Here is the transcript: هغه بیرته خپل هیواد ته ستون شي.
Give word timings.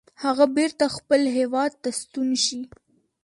هغه 0.23 0.45
بیرته 0.55 0.85
خپل 0.97 1.21
هیواد 1.37 1.71
ته 1.81 1.89
ستون 2.01 2.29
شي. 2.45 2.61